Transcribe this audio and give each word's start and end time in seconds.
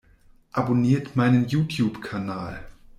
Abonniert 0.53 1.15
meinen 1.15 1.47
YouTube-Kanal! 1.47 2.65